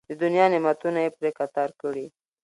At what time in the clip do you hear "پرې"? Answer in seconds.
1.17-1.29